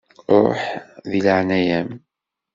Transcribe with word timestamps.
Ruḥ, 0.41 0.63
deg 1.11 1.21
leɛnaya-m. 1.25 1.89